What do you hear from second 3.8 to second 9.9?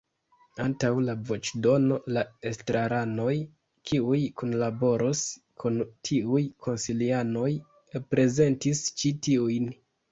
kiuj kunlaboros kun tiuj konsilianoj, prezentis ĉi tiujn.